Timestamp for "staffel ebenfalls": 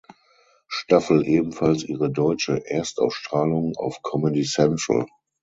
0.67-1.83